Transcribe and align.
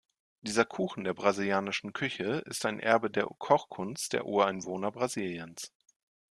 Dieser 0.41 0.65
Kuchen 0.65 1.03
der 1.03 1.13
brasilianischen 1.13 1.93
Küche 1.93 2.41
ist 2.47 2.65
ein 2.65 2.79
Erbe 2.79 3.11
der 3.11 3.27
Kochkunst 3.37 4.13
der 4.13 4.25
Ureinwohner 4.25 4.89
Brasiliens. 4.91 5.71